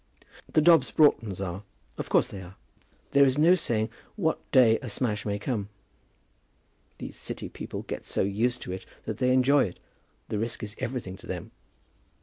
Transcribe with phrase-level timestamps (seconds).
[0.51, 1.61] "The Dobbs Broughtons are.
[1.95, 2.55] Of course they are.
[3.11, 5.69] There is no saying what day a smash may come.
[6.97, 9.79] These City people get so used to it that they enjoy it.
[10.29, 11.51] The risk is every thing to them."